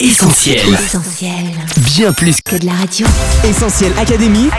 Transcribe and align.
Essentiel. 0.00 0.58
Essentiel. 0.74 1.32
Bien 1.94 2.12
plus 2.12 2.40
Que 2.44 2.56
de 2.56 2.66
la 2.66 2.72
radio. 2.72 3.06
Essentiel 3.48 3.92
Académie. 3.96 4.50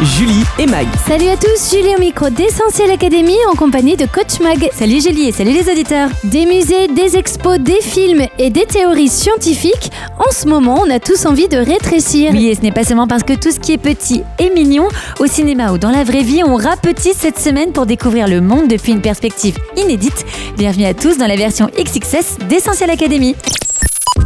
Julie 0.00 0.44
et 0.58 0.64
Mag. 0.64 0.86
Salut 1.06 1.28
à 1.28 1.36
tous, 1.36 1.70
Julie 1.70 1.94
au 1.94 2.00
micro 2.00 2.30
d'Essentiel 2.30 2.90
Academy 2.90 3.36
en 3.52 3.54
compagnie 3.54 3.98
de 3.98 4.06
Coach 4.06 4.40
Mag. 4.40 4.70
Salut 4.72 5.02
Julie 5.02 5.28
et 5.28 5.32
salut 5.32 5.52
les 5.52 5.70
auditeurs. 5.70 6.08
Des 6.24 6.46
musées, 6.46 6.88
des 6.88 7.18
expos, 7.18 7.58
des 7.58 7.82
films 7.82 8.26
et 8.38 8.48
des 8.48 8.64
théories 8.64 9.10
scientifiques, 9.10 9.92
en 10.18 10.32
ce 10.32 10.48
moment 10.48 10.82
on 10.82 10.90
a 10.90 10.98
tous 10.98 11.26
envie 11.26 11.48
de 11.48 11.58
rétrécir. 11.58 12.30
Oui, 12.32 12.46
et 12.48 12.54
ce 12.54 12.62
n'est 12.62 12.72
pas 12.72 12.84
seulement 12.84 13.06
parce 13.06 13.24
que 13.24 13.34
tout 13.34 13.50
ce 13.50 13.60
qui 13.60 13.74
est 13.74 13.78
petit 13.78 14.22
est 14.38 14.54
mignon, 14.54 14.88
au 15.20 15.26
cinéma 15.26 15.72
ou 15.72 15.76
dans 15.76 15.90
la 15.90 16.02
vraie 16.02 16.22
vie, 16.22 16.42
on 16.44 16.56
rapetisse 16.56 17.18
cette 17.18 17.38
semaine 17.38 17.72
pour 17.72 17.84
découvrir 17.84 18.26
le 18.26 18.40
monde 18.40 18.68
depuis 18.68 18.92
une 18.92 19.02
perspective 19.02 19.58
inédite. 19.76 20.24
Bienvenue 20.56 20.86
à 20.86 20.94
tous 20.94 21.18
dans 21.18 21.26
la 21.26 21.36
version 21.36 21.68
XXS 21.78 22.38
d'Essentiel 22.48 22.88
Academy. 22.88 23.36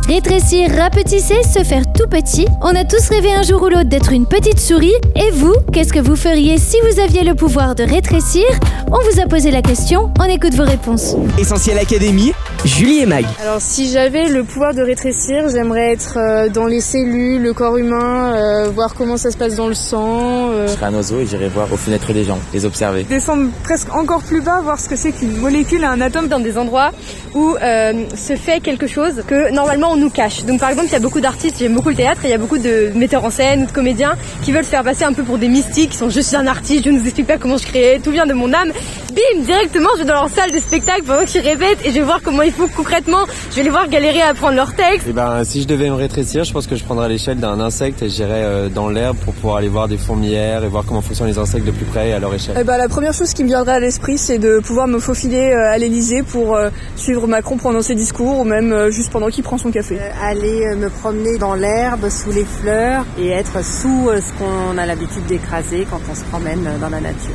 Rétrécir, 0.08 0.70
rapetisser, 0.70 1.42
se 1.42 1.64
faire 1.64 1.82
tout 1.92 2.06
petit. 2.08 2.46
On 2.62 2.68
a 2.76 2.84
tous 2.84 3.08
rêvé 3.08 3.32
un 3.34 3.42
jour 3.42 3.60
ou 3.62 3.68
l'autre 3.68 3.88
d'être 3.88 4.12
une 4.12 4.24
petite 4.26 4.60
souris. 4.60 4.94
Et 5.16 5.32
vous, 5.32 5.54
qu'est-ce 5.72 5.92
que 5.92 5.98
vous 5.98 6.14
feriez 6.14 6.58
si 6.58 6.76
vous 6.88 7.00
aviez 7.00 7.24
le 7.24 7.34
pouvoir 7.34 7.74
de 7.74 7.82
rétrécir? 7.82 8.44
On 8.86 8.98
vous 9.10 9.20
a 9.20 9.26
posé 9.26 9.50
la 9.50 9.62
question, 9.62 10.12
on 10.20 10.24
écoute 10.24 10.54
vos 10.54 10.62
réponses. 10.64 11.16
Essentiel 11.40 11.76
Académie. 11.78 12.32
Julie 12.64 13.00
et 13.00 13.06
Mag. 13.06 13.24
Alors 13.42 13.60
si 13.60 13.90
j'avais 13.90 14.28
le 14.28 14.42
pouvoir 14.42 14.74
de 14.74 14.82
rétrécir, 14.82 15.48
j'aimerais 15.48 15.92
être 15.92 16.14
euh, 16.16 16.48
dans 16.48 16.66
les 16.66 16.80
cellules, 16.80 17.40
le 17.42 17.52
corps 17.52 17.76
humain, 17.76 18.32
euh, 18.34 18.70
voir 18.74 18.94
comment 18.94 19.16
ça 19.16 19.30
se 19.30 19.36
passe 19.36 19.54
dans 19.56 19.68
le 19.68 19.74
sang. 19.74 20.50
euh, 20.50 20.66
Je 20.66 20.72
serais 20.72 20.86
un 20.86 20.94
oiseau 20.94 21.20
et 21.20 21.26
j'irai 21.26 21.48
voir 21.48 21.72
aux 21.72 21.76
fenêtres 21.76 22.12
des 22.12 22.24
gens, 22.24 22.38
les 22.52 22.64
observer. 22.64 23.04
descendre 23.04 23.50
presque 23.62 23.94
encore 23.94 24.22
plus 24.22 24.40
bas, 24.40 24.60
voir 24.62 24.80
ce 24.80 24.88
que 24.88 24.96
c'est 24.96 25.12
qu'une 25.12 25.36
molécule 25.36 25.84
un 25.84 26.00
atome. 26.00 26.28
dans 26.28 26.40
des 26.40 26.58
endroits 26.58 26.90
où 27.34 27.54
euh, 27.62 27.92
se 28.16 28.34
fait 28.36 28.60
quelque 28.60 28.86
chose 28.86 29.22
que 29.28 29.52
normalement 29.52 29.90
on 29.92 29.95
nous 29.96 30.10
cache. 30.10 30.44
Donc 30.44 30.60
par 30.60 30.70
exemple, 30.70 30.88
il 30.88 30.92
y 30.92 30.96
a 30.96 31.00
beaucoup 31.00 31.20
d'artistes, 31.20 31.56
j'aime 31.58 31.74
beaucoup 31.74 31.88
le 31.88 31.94
théâtre, 31.94 32.24
et 32.24 32.28
il 32.28 32.30
y 32.30 32.34
a 32.34 32.38
beaucoup 32.38 32.58
de 32.58 32.92
metteurs 32.94 33.24
en 33.24 33.30
scène 33.30 33.62
ou 33.62 33.66
de 33.66 33.72
comédiens 33.72 34.14
qui 34.42 34.52
veulent 34.52 34.64
se 34.64 34.70
faire 34.70 34.84
passer 34.84 35.04
un 35.04 35.12
peu 35.12 35.22
pour 35.22 35.38
des 35.38 35.48
mystiques, 35.48 35.90
qui 35.90 35.96
sont 35.96 36.10
je 36.10 36.20
suis 36.20 36.36
un 36.36 36.46
artiste, 36.46 36.84
je 36.84 36.90
ne 36.90 36.98
vous 36.98 37.04
explique 37.04 37.26
pas 37.26 37.38
comment 37.38 37.56
je 37.56 37.66
crée, 37.66 38.00
tout 38.02 38.10
vient 38.10 38.26
de 38.26 38.34
mon 38.34 38.52
âme. 38.52 38.72
Bim, 39.10 39.42
directement, 39.42 39.88
je 39.94 40.02
vais 40.02 40.08
dans 40.08 40.14
leur 40.14 40.28
salle 40.28 40.50
de 40.50 40.58
spectacle 40.58 41.04
pendant 41.04 41.24
qu'ils 41.24 41.40
répètent 41.40 41.78
et 41.84 41.90
je 41.90 41.94
vais 41.94 42.02
voir 42.02 42.20
comment 42.22 42.42
il 42.42 42.52
faut 42.52 42.68
concrètement, 42.68 43.24
je 43.50 43.56
vais 43.56 43.62
les 43.62 43.70
voir 43.70 43.88
galérer 43.88 44.20
à 44.20 44.28
apprendre 44.28 44.56
leur 44.56 44.74
texte. 44.74 45.08
Et 45.08 45.12
ben, 45.12 45.42
si 45.44 45.62
je 45.62 45.66
devais 45.66 45.88
me 45.88 45.94
rétrécir, 45.94 46.44
je 46.44 46.52
pense 46.52 46.66
que 46.66 46.76
je 46.76 46.84
prendrais 46.84 47.08
l'échelle 47.08 47.38
d'un 47.38 47.58
insecte 47.60 48.02
et 48.02 48.08
j'irais 48.08 48.42
euh, 48.44 48.68
dans 48.68 48.88
l'herbe 48.88 49.16
pour 49.16 49.32
pouvoir 49.34 49.56
aller 49.56 49.68
voir 49.68 49.88
des 49.88 49.96
fourmilières 49.96 50.64
et 50.64 50.68
voir 50.68 50.84
comment 50.86 51.00
fonctionnent 51.00 51.28
les 51.28 51.38
insectes 51.38 51.66
de 51.66 51.70
plus 51.70 51.86
près 51.86 52.10
et 52.10 52.12
à 52.12 52.18
leur 52.18 52.34
échelle. 52.34 52.56
Eh 52.60 52.64
ben, 52.64 52.76
la 52.76 52.88
première 52.88 53.12
chose 53.12 53.32
qui 53.32 53.42
me 53.42 53.48
viendrait 53.48 53.74
à 53.74 53.80
l'esprit, 53.80 54.18
c'est 54.18 54.38
de 54.38 54.60
pouvoir 54.60 54.86
me 54.86 54.98
faufiler 54.98 55.52
euh, 55.52 55.72
à 55.72 55.78
l'Elysée 55.78 56.22
pour 56.22 56.56
euh, 56.56 56.70
suivre 56.96 57.26
Macron 57.26 57.56
pendant 57.56 57.82
ses 57.82 57.94
discours 57.94 58.40
ou 58.40 58.44
même 58.44 58.72
euh, 58.72 58.90
juste 58.90 59.10
pendant 59.10 59.28
qu'il 59.28 59.44
prend 59.44 59.58
son 59.58 59.70
café. 59.70 59.85
Aller 60.22 60.66
euh, 60.66 60.76
me 60.76 60.88
promener 60.88 61.38
dans 61.38 61.54
l'herbe, 61.54 62.08
sous 62.08 62.30
les 62.30 62.44
fleurs 62.44 63.04
et 63.18 63.28
être 63.28 63.64
sous 63.64 64.08
euh, 64.08 64.20
ce 64.20 64.32
qu'on 64.38 64.78
a 64.78 64.86
l'habitude 64.86 65.26
d'écraser 65.26 65.86
quand 65.88 66.00
on 66.10 66.14
se 66.14 66.24
promène 66.24 66.66
euh, 66.66 66.78
dans 66.78 66.88
la 66.88 67.00
nature. 67.00 67.34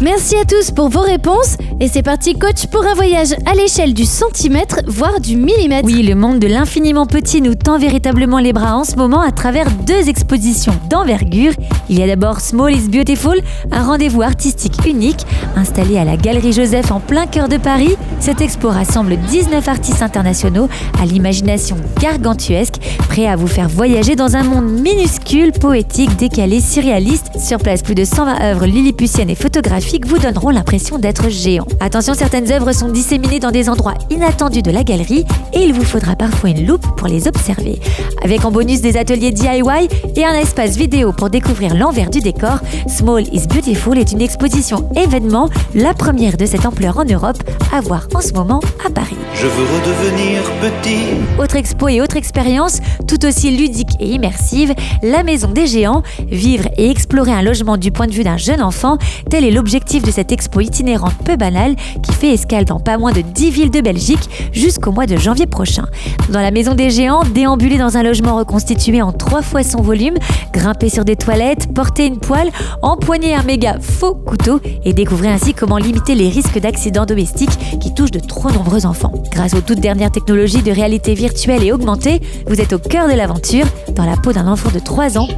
Merci 0.00 0.36
à 0.36 0.44
tous 0.44 0.70
pour 0.70 0.88
vos 0.88 1.00
réponses. 1.00 1.56
Et 1.80 1.86
c'est 1.86 2.02
parti, 2.02 2.34
coach, 2.34 2.66
pour 2.66 2.84
un 2.84 2.94
voyage 2.94 3.34
à 3.46 3.54
l'échelle 3.54 3.94
du 3.94 4.04
centimètre, 4.04 4.80
voire 4.88 5.20
du 5.20 5.36
millimètre. 5.36 5.86
Oui, 5.86 6.02
le 6.02 6.16
monde 6.16 6.40
de 6.40 6.48
l'infiniment 6.48 7.06
petit 7.06 7.40
nous 7.40 7.54
tend 7.54 7.78
véritablement 7.78 8.40
les 8.40 8.52
bras 8.52 8.76
en 8.76 8.82
ce 8.82 8.96
moment 8.96 9.20
à 9.20 9.30
travers 9.30 9.70
deux 9.86 10.08
expositions 10.08 10.72
d'envergure. 10.90 11.52
Il 11.88 11.96
y 11.96 12.02
a 12.02 12.08
d'abord 12.08 12.40
Small 12.40 12.74
is 12.74 12.88
Beautiful, 12.88 13.40
un 13.70 13.84
rendez-vous 13.84 14.22
artistique 14.22 14.86
unique 14.88 15.24
installé 15.54 15.98
à 15.98 16.04
la 16.04 16.16
Galerie 16.16 16.52
Joseph 16.52 16.90
en 16.90 16.98
plein 16.98 17.26
cœur 17.26 17.48
de 17.48 17.58
Paris. 17.58 17.96
Cette 18.18 18.40
expo 18.40 18.70
rassemble 18.70 19.16
19 19.16 19.68
artistes 19.68 20.02
internationaux 20.02 20.68
à 21.00 21.06
l'imagination 21.06 21.76
gargantuesque, 22.00 22.74
prêts 23.08 23.28
à 23.28 23.36
vous 23.36 23.46
faire 23.46 23.68
voyager 23.68 24.16
dans 24.16 24.34
un 24.34 24.42
monde 24.42 24.68
minuscule, 24.68 25.52
poétique, 25.52 26.16
décalé, 26.16 26.60
surréaliste. 26.60 27.38
Sur 27.38 27.58
place, 27.58 27.82
plus 27.82 27.94
de 27.94 28.04
120 28.04 28.42
œuvres 28.42 28.66
lilliputiennes 28.66 29.30
et 29.30 29.36
photographiques 29.36 30.08
vous 30.08 30.18
donneront 30.18 30.50
l'impression 30.50 30.98
d'être 30.98 31.28
géant. 31.28 31.67
Attention, 31.80 32.14
certaines 32.14 32.50
œuvres 32.50 32.72
sont 32.72 32.88
disséminées 32.88 33.40
dans 33.40 33.50
des 33.50 33.68
endroits 33.68 33.94
inattendus 34.10 34.62
de 34.62 34.70
la 34.70 34.84
galerie 34.84 35.24
et 35.52 35.60
il 35.60 35.72
vous 35.72 35.84
faudra 35.84 36.16
parfois 36.16 36.50
une 36.50 36.66
loupe 36.66 36.86
pour 36.96 37.08
les 37.08 37.28
observer. 37.28 37.78
Avec 38.22 38.44
en 38.44 38.50
bonus 38.50 38.80
des 38.80 38.96
ateliers 38.96 39.30
DIY 39.30 39.88
et 40.16 40.24
un 40.24 40.34
espace 40.34 40.76
vidéo 40.76 41.12
pour 41.12 41.30
découvrir 41.30 41.74
l'envers 41.74 42.10
du 42.10 42.20
décor, 42.20 42.58
Small 42.88 43.24
is 43.32 43.46
Beautiful 43.46 43.98
est 43.98 44.12
une 44.12 44.22
exposition 44.22 44.88
événement, 44.96 45.48
la 45.74 45.94
première 45.94 46.36
de 46.36 46.46
cette 46.46 46.66
ampleur 46.66 46.98
en 46.98 47.04
Europe, 47.04 47.38
à 47.72 47.80
voir 47.80 48.08
en 48.14 48.20
ce 48.20 48.32
moment 48.32 48.60
à 48.86 48.90
Paris. 48.90 49.16
Je 49.34 49.46
veux 49.46 49.66
redevenir 49.76 50.42
petit. 50.60 51.42
Autre 51.42 51.56
expo 51.56 51.88
et 51.88 52.00
autre 52.00 52.16
expérience, 52.16 52.80
tout 53.06 53.24
aussi 53.26 53.50
ludique 53.50 53.96
et 54.00 54.06
immersive, 54.06 54.74
la 55.02 55.22
Maison 55.22 55.50
des 55.50 55.66
Géants, 55.66 56.02
vivre 56.30 56.68
et 56.76 56.90
explorer 56.90 57.32
un 57.32 57.42
logement 57.42 57.76
du 57.76 57.92
point 57.92 58.06
de 58.06 58.12
vue 58.12 58.24
d'un 58.24 58.36
jeune 58.36 58.62
enfant, 58.62 58.98
tel 59.30 59.44
est 59.44 59.50
l'objectif 59.50 60.02
de 60.02 60.10
cette 60.10 60.32
expo 60.32 60.60
itinérante 60.60 61.14
peu 61.24 61.36
banale 61.36 61.57
qui 62.02 62.12
fait 62.12 62.32
escale 62.32 62.64
dans 62.64 62.80
pas 62.80 62.98
moins 62.98 63.12
de 63.12 63.20
10 63.20 63.50
villes 63.50 63.70
de 63.70 63.80
Belgique 63.80 64.28
jusqu'au 64.52 64.92
mois 64.92 65.06
de 65.06 65.16
janvier 65.16 65.46
prochain. 65.46 65.84
Dans 66.30 66.40
la 66.40 66.50
Maison 66.50 66.74
des 66.74 66.90
Géants, 66.90 67.22
déambuler 67.34 67.78
dans 67.78 67.96
un 67.96 68.02
logement 68.02 68.36
reconstitué 68.36 69.02
en 69.02 69.12
trois 69.12 69.42
fois 69.42 69.62
son 69.62 69.82
volume, 69.82 70.14
grimper 70.52 70.88
sur 70.88 71.04
des 71.04 71.16
toilettes, 71.16 71.72
porter 71.74 72.06
une 72.06 72.18
poêle, 72.18 72.50
empoigner 72.82 73.34
un 73.34 73.42
méga 73.42 73.76
faux 73.80 74.14
couteau 74.14 74.60
et 74.84 74.92
découvrir 74.92 75.32
ainsi 75.32 75.54
comment 75.54 75.78
limiter 75.78 76.14
les 76.14 76.28
risques 76.28 76.58
d'accidents 76.60 77.06
domestiques 77.06 77.78
qui 77.80 77.94
touchent 77.94 78.10
de 78.10 78.20
trop 78.20 78.50
nombreux 78.50 78.86
enfants. 78.86 79.12
Grâce 79.32 79.54
aux 79.54 79.60
toutes 79.60 79.80
dernières 79.80 80.10
technologies 80.10 80.62
de 80.62 80.72
réalité 80.72 81.14
virtuelle 81.14 81.64
et 81.64 81.72
augmentée, 81.72 82.20
vous 82.46 82.60
êtes 82.60 82.72
au 82.72 82.78
cœur 82.78 83.08
de 83.08 83.14
l'aventure, 83.14 83.66
dans 83.94 84.04
la 84.04 84.16
peau 84.16 84.32
d'un 84.32 84.46
enfant 84.46 84.70
de 84.70 84.78
3 84.78 85.18
ans, 85.18 85.28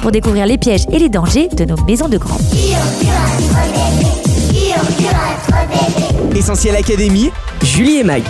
pour 0.00 0.10
découvrir 0.10 0.46
les 0.46 0.58
pièges 0.58 0.84
et 0.92 0.98
les 0.98 1.08
dangers 1.08 1.48
de 1.48 1.64
nos 1.64 1.76
maisons 1.84 2.08
de 2.08 2.18
grands. 2.18 2.38
Essentiel 6.36 6.76
Académie. 6.76 7.30
Julie 7.62 7.98
et 7.98 8.04
Mag. 8.04 8.22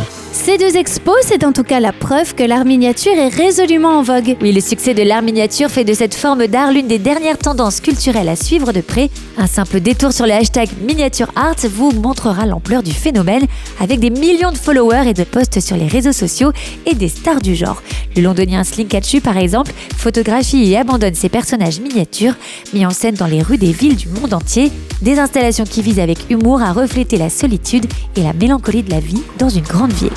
Ces 0.44 0.58
deux 0.58 0.76
expos, 0.76 1.14
c'est 1.22 1.44
en 1.44 1.53
tout 1.53 1.62
cas 1.62 1.78
la 1.78 1.92
preuve 1.92 2.34
que 2.34 2.42
l'art 2.42 2.64
miniature 2.64 3.12
est 3.12 3.28
résolument 3.28 4.00
en 4.00 4.03
vogue. 4.03 4.36
Oui, 4.41 4.50
le 4.50 4.60
succès 4.60 4.92
de 4.92 5.04
l'art 5.04 5.22
miniature 5.22 5.70
fait 5.70 5.84
de 5.84 5.94
cette 5.94 6.16
forme 6.16 6.48
d'art 6.48 6.72
l'une 6.72 6.88
des 6.88 6.98
dernières 6.98 7.38
tendances 7.38 7.80
culturelles 7.80 8.28
à 8.28 8.34
suivre 8.34 8.72
de 8.72 8.81
près. 8.81 9.08
Un 9.38 9.47
simple 9.47 9.78
détour 9.78 10.12
sur 10.12 10.26
le 10.26 10.32
hashtag 10.32 10.69
miniature 10.84 11.31
art 11.36 11.54
vous 11.70 11.92
montrera 11.92 12.44
l'ampleur 12.44 12.82
du 12.82 12.91
phénomène 12.91 13.47
avec 13.78 14.00
des 14.00 14.10
millions 14.10 14.50
de 14.50 14.58
followers 14.58 15.08
et 15.08 15.14
de 15.14 15.22
posts 15.22 15.60
sur 15.60 15.76
les 15.76 15.86
réseaux 15.86 16.10
sociaux 16.10 16.50
et 16.86 16.97
des 16.97 17.08
stars 17.08 17.41
du 17.41 17.54
genre. 17.54 17.81
Le 18.16 18.22
londonien 18.22 18.64
Slinkatchu, 18.64 19.20
par 19.20 19.36
exemple, 19.36 19.70
photographie 19.97 20.72
et 20.72 20.76
abandonne 20.76 21.14
ses 21.14 21.28
personnages 21.28 21.78
miniatures 21.78 22.34
mis 22.75 22.84
en 22.84 22.91
scène 22.91 23.14
dans 23.14 23.26
les 23.26 23.42
rues 23.42 23.58
des 23.58 23.70
villes 23.70 23.97
du 23.97 24.08
monde 24.08 24.34
entier. 24.34 24.72
Des 25.02 25.20
installations 25.20 25.64
qui 25.64 25.82
visent 25.82 26.00
avec 26.00 26.31
humour 26.31 26.62
à 26.62 26.72
refléter 26.72 27.16
la 27.16 27.31
solitude 27.31 27.86
et 28.16 28.22
la 28.22 28.32
mélancolie 28.32 28.82
de 28.82 28.91
la 28.91 29.00
vie 29.00 29.22
dans 29.38 29.48
une 29.48 29.62
grande 29.62 29.92
ville. 29.92 30.10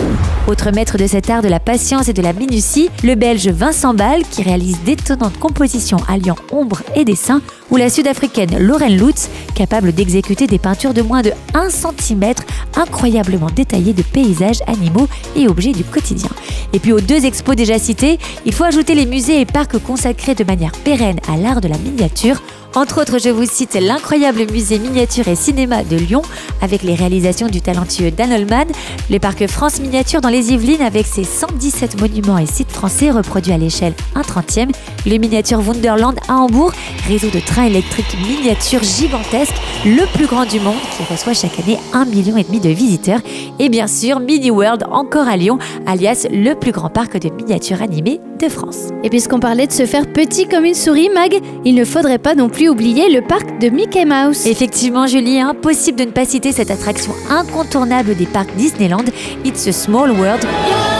Thank 0.00 0.34
you 0.34 0.39
Autre 0.50 0.72
maître 0.72 0.98
de 0.98 1.06
cet 1.06 1.30
art 1.30 1.42
de 1.42 1.48
la 1.48 1.60
patience 1.60 2.08
et 2.08 2.12
de 2.12 2.22
la 2.22 2.32
minutie, 2.32 2.90
le 3.04 3.14
belge 3.14 3.46
Vincent 3.46 3.94
Ball, 3.94 4.24
qui 4.32 4.42
réalise 4.42 4.80
d'étonnantes 4.82 5.38
compositions 5.38 5.98
alliant 6.08 6.34
ombre 6.50 6.82
et 6.96 7.04
dessin, 7.04 7.40
ou 7.70 7.76
la 7.76 7.88
sud-africaine 7.88 8.58
Lauren 8.58 8.88
Lutz, 8.88 9.28
capable 9.54 9.92
d'exécuter 9.92 10.48
des 10.48 10.58
peintures 10.58 10.92
de 10.92 11.02
moins 11.02 11.22
de 11.22 11.30
1 11.54 11.68
cm, 11.70 12.34
incroyablement 12.74 13.46
détaillées 13.54 13.92
de 13.92 14.02
paysages, 14.02 14.58
animaux 14.66 15.06
et 15.36 15.46
objets 15.46 15.70
du 15.70 15.84
quotidien. 15.84 16.30
Et 16.72 16.80
puis 16.80 16.92
aux 16.92 17.00
deux 17.00 17.26
expos 17.26 17.54
déjà 17.54 17.78
cités, 17.78 18.18
il 18.44 18.52
faut 18.52 18.64
ajouter 18.64 18.96
les 18.96 19.06
musées 19.06 19.40
et 19.40 19.46
parcs 19.46 19.78
consacrés 19.78 20.34
de 20.34 20.42
manière 20.42 20.72
pérenne 20.72 21.20
à 21.32 21.36
l'art 21.36 21.60
de 21.60 21.68
la 21.68 21.78
miniature, 21.78 22.42
entre 22.76 23.00
autres, 23.00 23.18
je 23.18 23.30
vous 23.30 23.46
cite 23.46 23.74
l'incroyable 23.74 24.46
musée 24.50 24.78
miniature 24.78 25.26
et 25.26 25.34
cinéma 25.34 25.82
de 25.82 25.96
Lyon 25.96 26.22
avec 26.62 26.84
les 26.84 26.94
réalisations 26.94 27.48
du 27.48 27.60
talentueux 27.60 28.12
Dan 28.12 28.32
Holman, 28.32 28.66
le 29.10 29.18
parc 29.18 29.48
France 29.48 29.80
Miniature 29.80 30.20
dans 30.20 30.28
les 30.28 30.39
Yvelines 30.40 30.82
avec 30.82 31.06
ses 31.06 31.24
117 31.24 32.00
monuments 32.00 32.38
et 32.38 32.46
sites 32.46 32.70
français 32.70 33.10
reproduits 33.10 33.52
à 33.52 33.58
l'échelle 33.58 33.94
1 34.14 34.20
30e, 34.22 34.70
les 35.06 35.18
miniatures 35.18 35.60
Wonderland 35.60 36.18
à 36.28 36.36
Hambourg, 36.36 36.72
réseau 37.06 37.28
de 37.28 37.40
trains 37.40 37.66
électriques 37.66 38.16
miniatures 38.26 38.82
gigantesques, 38.82 39.54
le 39.84 40.06
plus 40.14 40.26
grand 40.26 40.46
du 40.46 40.60
monde 40.60 40.80
qui 40.96 41.12
reçoit 41.12 41.34
chaque 41.34 41.58
année 41.60 41.78
1,5 41.92 42.06
million 42.06 42.34
de 42.36 42.68
visiteurs, 42.68 43.20
et 43.58 43.68
bien 43.68 43.86
sûr 43.86 44.20
Mini 44.20 44.50
World 44.50 44.84
encore 44.90 45.28
à 45.28 45.36
Lyon, 45.36 45.58
alias 45.86 46.26
le 46.30 46.54
plus 46.54 46.72
grand 46.72 46.90
parc 46.90 47.18
de 47.18 47.28
miniatures 47.30 47.82
animées 47.82 48.20
de 48.38 48.48
France. 48.48 48.88
Et 49.04 49.10
puisqu'on 49.10 49.40
parlait 49.40 49.66
de 49.66 49.72
se 49.72 49.84
faire 49.86 50.10
petit 50.10 50.46
comme 50.46 50.64
une 50.64 50.74
souris, 50.74 51.10
Mag, 51.10 51.38
il 51.64 51.74
ne 51.74 51.84
faudrait 51.84 52.18
pas 52.18 52.34
non 52.34 52.48
plus 52.48 52.68
oublier 52.68 53.10
le 53.10 53.20
parc 53.20 53.58
de 53.60 53.68
Mickey 53.68 54.04
Mouse. 54.04 54.46
Effectivement, 54.46 55.06
Julie, 55.06 55.40
impossible 55.40 55.98
de 55.98 56.04
ne 56.04 56.10
pas 56.10 56.24
citer 56.24 56.52
cette 56.52 56.70
attraction 56.70 57.12
incontournable 57.28 58.14
des 58.14 58.26
parcs 58.26 58.54
Disneyland, 58.56 59.04
It's 59.44 59.66
a 59.66 59.72
Small 59.72 60.10
World. 60.12 60.19
World. 60.20 60.99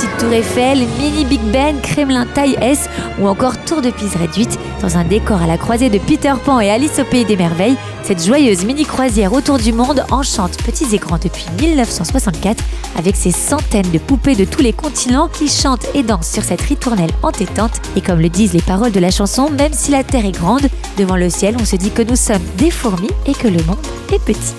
Petite 0.00 0.16
tour 0.16 0.32
Eiffel, 0.32 0.78
Mini 0.98 1.26
Big 1.26 1.42
Ben, 1.52 1.78
Kremlin 1.82 2.24
taille 2.24 2.56
S 2.62 2.88
ou 3.20 3.28
encore 3.28 3.62
Tour 3.66 3.82
de 3.82 3.90
Pise 3.90 4.16
réduite. 4.16 4.58
Dans 4.80 4.96
un 4.96 5.04
décor 5.04 5.42
à 5.42 5.46
la 5.46 5.58
croisée 5.58 5.90
de 5.90 5.98
Peter 5.98 6.32
Pan 6.42 6.58
et 6.58 6.70
Alice 6.70 6.98
au 7.00 7.04
Pays 7.04 7.26
des 7.26 7.36
Merveilles, 7.36 7.76
cette 8.02 8.24
joyeuse 8.24 8.64
mini-croisière 8.64 9.34
autour 9.34 9.58
du 9.58 9.74
monde 9.74 10.02
enchante 10.10 10.56
petits 10.64 10.94
écrans 10.94 11.18
depuis 11.22 11.44
1964 11.60 12.64
avec 12.96 13.14
ses 13.14 13.30
centaines 13.30 13.90
de 13.90 13.98
poupées 13.98 14.36
de 14.36 14.46
tous 14.46 14.62
les 14.62 14.72
continents 14.72 15.28
qui 15.28 15.48
chantent 15.48 15.86
et 15.94 16.02
dansent 16.02 16.30
sur 16.30 16.44
cette 16.44 16.62
ritournelle 16.62 17.12
entêtante. 17.22 17.82
Et 17.94 18.00
comme 18.00 18.20
le 18.20 18.30
disent 18.30 18.54
les 18.54 18.62
paroles 18.62 18.92
de 18.92 19.00
la 19.00 19.10
chanson, 19.10 19.50
même 19.50 19.74
si 19.74 19.90
la 19.90 20.02
Terre 20.02 20.24
est 20.24 20.32
grande, 20.32 20.66
devant 20.96 21.16
le 21.16 21.28
ciel, 21.28 21.56
on 21.60 21.66
se 21.66 21.76
dit 21.76 21.90
que 21.90 22.00
nous 22.00 22.16
sommes 22.16 22.40
des 22.56 22.70
fourmis 22.70 23.10
et 23.26 23.34
que 23.34 23.48
le 23.48 23.62
monde 23.64 23.76
est 24.10 24.24
petit. 24.24 24.54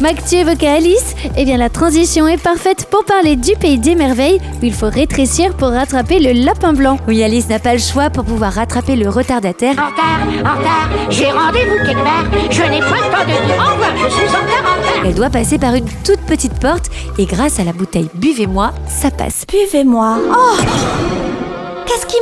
Mac, 0.00 0.16
tu 0.28 0.34
évoquais 0.36 0.66
Alice 0.66 1.14
Eh 1.36 1.44
bien, 1.44 1.56
la 1.56 1.70
transition 1.70 2.26
est 2.26 2.42
parfaite 2.42 2.88
pour 2.90 3.04
parler 3.04 3.36
du 3.36 3.54
pays 3.56 3.78
des 3.78 3.94
merveilles 3.94 4.40
où 4.60 4.64
il 4.64 4.72
faut 4.72 4.90
rétrécir 4.90 5.54
pour 5.54 5.68
rattraper 5.68 6.18
le 6.18 6.32
lapin 6.44 6.72
blanc. 6.72 6.98
Oui, 7.06 7.22
Alice 7.22 7.48
n'a 7.48 7.58
pas 7.60 7.72
le 7.74 7.78
choix 7.78 8.10
pour 8.10 8.24
pouvoir 8.24 8.52
rattraper 8.54 8.96
le 8.96 9.08
retardataire. 9.08 9.74
En 9.78 9.90
retard, 9.90 10.54
en 10.54 10.58
retard, 10.58 10.88
j'ai 11.10 11.30
rendez-vous 11.30 11.76
quelque 11.86 12.02
part. 12.02 12.24
Je 12.50 12.62
n'ai 12.62 12.80
pas 12.80 12.96
le 12.96 13.12
temps 13.12 13.22
de 13.22 13.46
dire 13.46 13.56
au 13.56 13.72
revoir, 13.72 13.92
je 13.96 14.12
suis 14.12 14.24
en 14.24 14.40
retard, 14.40 14.64
en 14.66 14.80
retard. 14.80 15.02
Elle 15.06 15.14
doit 15.14 15.30
passer 15.30 15.58
par 15.58 15.74
une 15.74 15.88
toute 16.04 16.20
petite 16.26 16.58
porte 16.58 16.90
et 17.18 17.26
grâce 17.26 17.60
à 17.60 17.64
la 17.64 17.72
bouteille 17.72 18.08
Buvez-moi, 18.14 18.72
ça 18.88 19.10
passe. 19.10 19.44
Buvez-moi. 19.50 20.18
Oh 20.30 20.56
Qu'est-ce 21.86 22.06
qui 22.06 22.16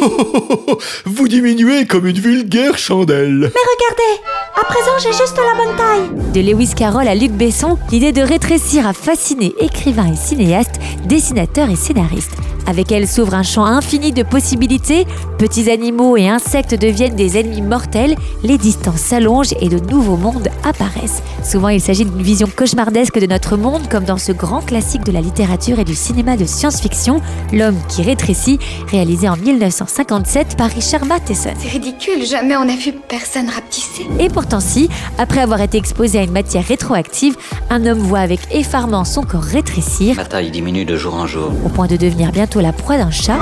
m'arrive? 0.00 0.78
Vous 1.06 1.28
diminuez 1.28 1.86
comme 1.86 2.06
une 2.06 2.18
vulgaire 2.18 2.76
chandelle. 2.78 3.52
Mais 3.54 3.60
regardez 3.76 4.22
À 4.58 4.64
présent, 4.64 4.92
j'ai 5.02 5.12
juste 5.12 5.36
la 5.36 5.54
bonne 5.54 5.76
taille. 5.76 6.32
De 6.32 6.40
Lewis 6.40 6.72
Carroll 6.74 7.06
à 7.06 7.14
Luc 7.14 7.30
Besson, 7.32 7.76
l'idée 7.90 8.12
de 8.12 8.22
rétrécir 8.22 8.86
a 8.86 8.94
fasciné 8.94 9.54
écrivains 9.60 10.10
et 10.10 10.16
cinéastes, 10.16 10.80
dessinateurs 11.04 11.68
et 11.68 11.76
scénaristes. 11.76 12.32
Avec 12.66 12.90
elle 12.90 13.06
s'ouvre 13.06 13.34
un 13.34 13.44
champ 13.44 13.64
infini 13.64 14.12
de 14.12 14.24
possibilités, 14.24 15.06
petits 15.38 15.70
animaux 15.70 16.16
et 16.16 16.28
insectes 16.28 16.74
deviennent 16.74 17.14
des 17.14 17.38
ennemis 17.38 17.62
mortels, 17.62 18.16
les 18.42 18.58
distances 18.58 19.00
s'allongent 19.00 19.54
et 19.60 19.68
de 19.68 19.78
nouveaux 19.78 20.16
mondes 20.16 20.48
apparaissent. 20.64 21.22
Souvent 21.44 21.68
il 21.68 21.80
s'agit 21.80 22.04
d'une 22.04 22.22
vision 22.22 22.48
cauchemardesque 22.48 23.20
de 23.20 23.26
notre 23.26 23.56
monde 23.56 23.88
comme 23.88 24.04
dans 24.04 24.18
ce 24.18 24.32
grand 24.32 24.62
classique 24.62 25.04
de 25.04 25.12
la 25.12 25.20
littérature 25.20 25.78
et 25.78 25.84
du 25.84 25.94
cinéma 25.94 26.36
de 26.36 26.44
science-fiction, 26.44 27.20
L'homme 27.52 27.78
qui 27.88 28.02
rétrécit, 28.02 28.58
réalisé 28.90 29.28
en 29.28 29.36
1957 29.36 30.56
par 30.56 30.68
Richard 30.70 31.04
Matheson. 31.04 31.50
C'est 31.58 31.68
ridicule, 31.68 32.24
jamais 32.26 32.56
on 32.56 32.64
n'a 32.64 32.74
vu 32.74 32.92
personne 32.92 33.48
rapetisser. 33.48 34.06
Et 34.18 34.28
si, 34.60 34.88
après 35.18 35.40
avoir 35.40 35.60
été 35.60 35.78
exposé 35.78 36.18
à 36.18 36.22
une 36.22 36.32
matière 36.32 36.64
rétroactive, 36.64 37.36
un 37.70 37.84
homme 37.86 37.98
voit 37.98 38.20
avec 38.20 38.40
effarement 38.50 39.04
son 39.04 39.22
corps 39.22 39.42
rétrécir 39.42 40.16
Ma 40.16 40.24
taille 40.24 40.50
diminue 40.50 40.84
de 40.84 40.96
jour 40.96 41.14
en 41.14 41.26
jour. 41.26 41.52
au 41.64 41.68
point 41.68 41.86
de 41.86 41.96
devenir 41.96 42.32
bientôt 42.32 42.60
la 42.60 42.72
proie 42.72 42.96
d'un 42.96 43.10
chat, 43.10 43.38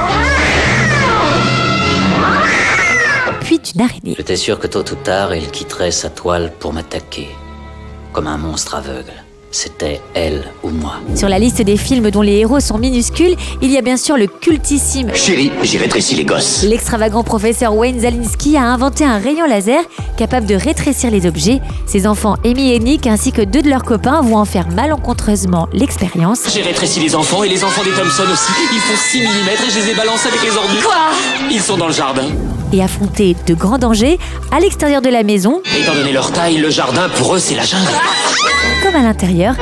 puis 3.41 3.59
d'une 3.59 3.83
araignée. 3.83 4.15
J'étais 4.17 4.37
sûr 4.37 4.59
que 4.59 4.67
tôt 4.67 4.81
ou 4.81 4.97
tard, 4.97 5.35
il 5.35 5.51
quitterait 5.51 5.91
sa 5.91 6.11
toile 6.11 6.53
pour 6.59 6.73
m'attaquer. 6.73 7.29
Comme 8.13 8.27
un 8.27 8.39
monstre 8.39 8.75
aveugle. 8.77 9.24
C'était 9.55 10.01
elle 10.15 10.51
ou 10.65 10.71
moi. 10.71 10.95
Sur 11.15 11.29
la 11.29 11.39
liste 11.39 11.63
des 11.63 11.77
films 11.77 12.11
dont 12.11 12.23
les 12.23 12.39
héros 12.39 12.59
sont 12.59 12.77
minuscules, 12.77 13.37
il 13.63 13.71
y 13.71 13.79
a 13.79 13.83
bien 13.83 13.97
sûr 13.97 14.17
le 14.17 14.27
cultissime 14.27 15.15
Chérie, 15.15 15.53
j'ai 15.63 15.79
rétréci 15.79 16.17
les 16.17 16.25
gosses. 16.25 16.65
L'extravagant 16.65 17.23
professeur 17.23 17.73
Wayne 17.77 18.01
Zalinski 18.01 18.57
a 18.57 18.65
inventé 18.65 19.05
un 19.05 19.19
rayon 19.19 19.47
laser 19.47 19.85
capable 20.17 20.47
de 20.47 20.57
rétrécir 20.57 21.13
les 21.13 21.25
objets. 21.25 21.61
Ses 21.87 22.09
enfants 22.09 22.35
Amy 22.45 22.73
et 22.73 22.81
Nick 22.81 23.07
ainsi 23.07 23.31
que 23.31 23.43
deux 23.43 23.63
de 23.63 23.71
leurs 23.71 23.85
copains 23.85 24.23
vont 24.23 24.39
en 24.39 24.45
faire 24.45 24.69
malencontreusement 24.71 25.69
l'expérience. 25.73 26.41
J'ai 26.53 26.63
rétréci 26.63 26.99
les 26.99 27.15
enfants 27.15 27.45
et 27.45 27.49
les 27.49 27.63
enfants 27.63 27.85
des 27.85 27.93
Thompson 27.93 28.25
aussi. 28.25 28.53
Ils 28.73 28.81
font 28.81 29.01
6 29.13 29.21
mm 29.21 29.49
et 29.51 29.71
je 29.71 29.79
les 29.79 29.93
ai 29.93 29.95
balancés 29.95 30.27
avec 30.31 30.43
les 30.43 30.57
ordures. 30.57 30.83
Quoi? 30.83 31.49
Ils 31.49 31.61
sont 31.61 31.77
dans 31.77 31.87
le 31.87 31.95
jardin. 31.95 32.27
Et 32.73 32.83
affronter 32.83 33.37
de 33.47 33.55
grands 33.55 33.79
dangers 33.79 34.19
à 34.51 34.59
l'extérieur 34.59 35.01
de 35.01 35.11
la 35.11 35.23
maison 35.23 35.63
Étant 35.81 35.95
donné 35.95 36.13
leur 36.13 36.33
taille, 36.33 36.57
le 36.57 36.71
jardin 36.71 37.09
pour 37.11 37.37
eux 37.37 37.39
c'est 37.39 37.55
la 37.55 37.65
jungle. 37.65 37.87
à 38.95 39.03
l'intérieur. 39.03 39.57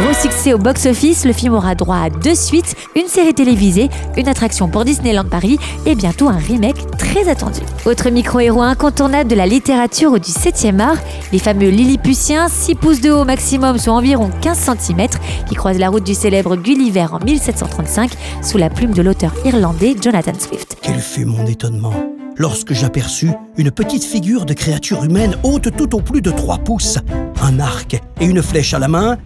Gros 0.00 0.14
succès 0.14 0.52
au 0.52 0.58
box-office, 0.58 1.24
le 1.24 1.32
film 1.32 1.54
aura 1.54 1.74
droit 1.74 1.96
à 1.96 2.10
deux 2.10 2.34
suites, 2.34 2.74
une 2.96 3.06
série 3.06 3.34
télévisée, 3.34 3.88
une 4.16 4.28
attraction 4.28 4.68
pour 4.68 4.84
Disneyland 4.84 5.24
Paris 5.24 5.58
et 5.86 5.94
bientôt 5.94 6.28
un 6.28 6.36
remake 6.36 6.96
très 6.96 7.28
attendu. 7.28 7.60
Autre 7.86 8.10
micro-héros 8.10 8.62
incontournable 8.62 9.28
de 9.30 9.36
la 9.36 9.46
littérature 9.46 10.12
ou 10.12 10.18
du 10.18 10.30
7e 10.30 10.80
art, 10.80 10.96
les 11.32 11.38
fameux 11.38 11.68
Lilliputiens, 11.68 12.48
6 12.48 12.74
pouces 12.74 13.00
de 13.00 13.10
haut 13.10 13.24
maximum, 13.24 13.78
soit 13.78 13.92
environ 13.92 14.30
15 14.40 14.76
cm, 14.78 15.08
qui 15.48 15.54
croisent 15.54 15.78
la 15.78 15.90
route 15.90 16.04
du 16.04 16.14
célèbre 16.14 16.56
Gulliver 16.56 17.06
en 17.12 17.18
1735 17.18 18.10
sous 18.42 18.58
la 18.58 18.70
plume 18.70 18.92
de 18.92 19.02
l'auteur 19.02 19.32
irlandais 19.44 19.94
Jonathan 20.00 20.32
Swift. 20.38 20.76
Quel 20.82 21.00
fut 21.00 21.24
mon 21.26 21.46
étonnement 21.46 22.11
lorsque 22.42 22.72
j'aperçus 22.72 23.30
une 23.56 23.70
petite 23.70 24.02
figure 24.02 24.44
de 24.44 24.52
créature 24.52 25.04
humaine 25.04 25.36
haute 25.44 25.68
tout 25.76 25.94
au 25.94 26.00
plus 26.00 26.20
de 26.20 26.32
3 26.32 26.58
pouces, 26.58 26.98
un 27.40 27.60
arc 27.60 27.94
et 28.20 28.24
une 28.24 28.42
flèche 28.42 28.74
à 28.74 28.80
la 28.80 28.88
main, 28.88 29.16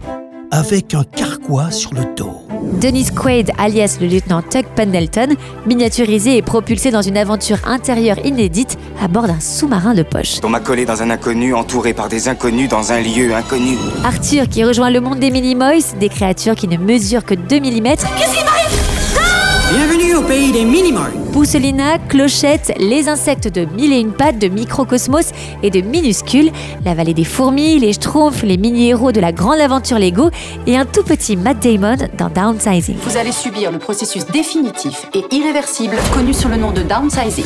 avec 0.51 0.93
un 0.93 1.03
carquois 1.03 1.71
sur 1.71 1.95
le 1.95 2.01
dos. 2.15 2.43
Dennis 2.79 3.07
Quaid, 3.09 3.53
alias 3.57 3.97
le 3.99 4.05
lieutenant 4.05 4.43
Tuck 4.43 4.67
Pendleton, 4.75 5.29
miniaturisé 5.65 6.37
et 6.37 6.43
propulsé 6.43 6.91
dans 6.91 7.01
une 7.01 7.17
aventure 7.17 7.57
intérieure 7.65 8.23
inédite 8.23 8.77
à 9.01 9.07
bord 9.07 9.25
d'un 9.25 9.39
sous-marin 9.39 9.95
de 9.95 10.03
poche. 10.03 10.35
On 10.43 10.49
m'a 10.49 10.59
collé 10.59 10.85
dans 10.85 11.01
un 11.01 11.09
inconnu, 11.09 11.55
entouré 11.55 11.95
par 11.95 12.09
des 12.09 12.27
inconnus 12.27 12.69
dans 12.69 12.91
un 12.91 13.01
lieu 13.01 13.33
inconnu. 13.33 13.77
Arthur 14.03 14.47
qui 14.47 14.63
rejoint 14.63 14.91
le 14.91 15.01
monde 15.01 15.17
des 15.17 15.31
Minimoys, 15.31 15.95
des 15.99 16.09
créatures 16.09 16.53
qui 16.53 16.67
ne 16.67 16.77
mesurent 16.77 17.25
que 17.25 17.33
2 17.33 17.59
mm. 17.59 17.83
Qu'est-ce 17.83 18.37
qui 18.37 18.43
m'arrive 18.43 18.77
Bienvenue 19.73 20.06
au 20.17 20.21
pays 20.21 20.51
des. 20.51 20.65
Pousselina, 21.31 21.99
Clochette, 22.09 22.73
les 22.79 23.07
insectes 23.07 23.47
de 23.47 23.65
mille 23.65 23.93
et 23.93 23.99
une 23.99 24.11
pattes, 24.11 24.39
de 24.39 24.47
microcosmos 24.47 25.31
et 25.61 25.69
de 25.69 25.81
minuscules, 25.81 26.51
la 26.83 26.95
vallée 26.95 27.13
des 27.13 27.23
fourmis, 27.23 27.77
les 27.77 27.93
schtroumpfs, 27.93 28.41
les 28.41 28.57
mini-héros 28.57 29.11
de 29.11 29.19
la 29.19 29.31
grande 29.31 29.59
aventure 29.59 29.99
Lego 29.99 30.31
et 30.65 30.75
un 30.75 30.85
tout 30.85 31.03
petit 31.03 31.35
Matt 31.35 31.61
Damon 31.61 31.97
dans 32.17 32.29
Downsizing. 32.29 32.97
Vous 33.03 33.17
allez 33.17 33.31
subir 33.31 33.71
le 33.71 33.77
processus 33.77 34.25
définitif 34.25 35.07
et 35.13 35.23
irréversible 35.35 35.95
connu 36.13 36.33
sous 36.33 36.47
le 36.47 36.57
nom 36.57 36.71
de 36.71 36.81
downsizing. 36.81 37.45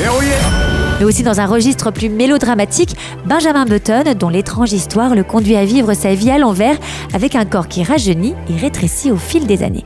Mais 0.99 1.05
aussi 1.05 1.23
dans 1.23 1.41
un 1.41 1.47
registre 1.47 1.91
plus 1.91 2.09
mélodramatique, 2.09 2.95
Benjamin 3.25 3.65
Button, 3.65 4.13
dont 4.17 4.29
l'étrange 4.29 4.71
histoire 4.71 5.15
le 5.15 5.23
conduit 5.23 5.57
à 5.57 5.65
vivre 5.65 5.93
sa 5.93 6.13
vie 6.13 6.31
à 6.31 6.37
l'envers 6.37 6.77
avec 7.13 7.35
un 7.35 7.45
corps 7.45 7.67
qui 7.67 7.83
rajeunit 7.83 8.35
et 8.49 8.55
rétrécit 8.57 9.11
au 9.11 9.17
fil 9.17 9.45
des 9.45 9.63
années. 9.63 9.85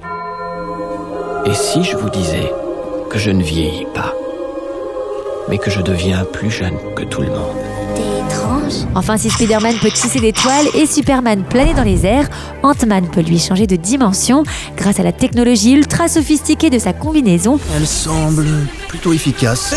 Et 1.45 1.53
si 1.53 1.83
je 1.83 1.95
vous 1.95 2.09
disais 2.09 2.51
que 3.15 3.21
je 3.21 3.31
ne 3.31 3.41
vieillis 3.41 3.87
pas, 3.93 4.13
mais 5.47 5.57
que 5.57 5.71
je 5.71 5.79
deviens 5.79 6.25
plus 6.25 6.51
jeune 6.51 6.75
que 6.97 7.03
tout 7.03 7.21
le 7.21 7.29
monde 7.29 7.55
Enfin, 8.93 9.15
si 9.15 9.29
Spider-Man 9.29 9.75
peut 9.81 9.89
tisser 9.89 10.19
des 10.19 10.33
toiles 10.33 10.65
et 10.73 10.85
Superman 10.85 11.45
planer 11.45 11.73
dans 11.73 11.83
les 11.83 12.05
airs, 12.05 12.27
Ant-Man 12.61 13.07
peut 13.07 13.21
lui 13.21 13.39
changer 13.39 13.67
de 13.67 13.77
dimension 13.77 14.43
grâce 14.75 14.99
à 14.99 15.03
la 15.03 15.13
technologie 15.13 15.71
ultra 15.71 16.09
sophistiquée 16.09 16.69
de 16.69 16.77
sa 16.77 16.91
combinaison. 16.91 17.57
Elle 17.77 17.87
semble 17.87 18.47
plutôt 18.89 19.13
efficace. 19.13 19.73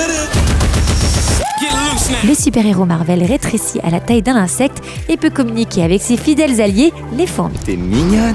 Le 2.27 2.35
super-héros 2.35 2.87
Marvel 2.87 3.23
rétrécit 3.23 3.79
à 3.85 3.91
la 3.91 4.01
taille 4.01 4.23
d'un 4.23 4.35
insecte 4.35 4.83
et 5.09 5.17
peut 5.17 5.31
communiquer 5.31 5.85
avec 5.85 6.03
ses 6.03 6.17
fidèles 6.17 6.61
alliés, 6.61 6.93
les 7.17 7.29
fourmis. 7.29 7.59
T'es 7.65 7.77
mignonne. 7.77 8.35